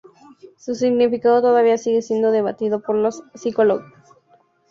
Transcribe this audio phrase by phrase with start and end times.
[0.57, 3.83] Su significado todavía sigue siendo debatido por los sociólogos.